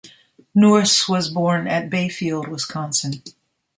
Nourse 0.55 1.07
was 1.07 1.29
born 1.29 1.67
at 1.67 1.91
Bayfield, 1.91 2.47
Wisconsin. 2.47 3.21